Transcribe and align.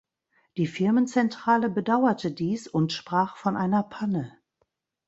Die 0.57 0.65
Firmenzentrale 0.65 1.69
bedauerte 1.69 2.31
dies 2.31 2.67
und 2.67 2.91
sprach 2.91 3.37
von 3.37 3.55
einer 3.55 3.83
Panne. 3.83 4.35